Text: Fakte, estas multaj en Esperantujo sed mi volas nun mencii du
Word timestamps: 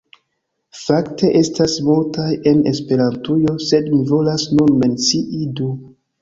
Fakte, 0.83 1.27
estas 1.41 1.75
multaj 1.89 2.29
en 2.53 2.63
Esperantujo 2.71 3.53
sed 3.67 3.91
mi 3.93 4.01
volas 4.15 4.47
nun 4.55 4.75
mencii 4.81 5.45
du 5.63 5.71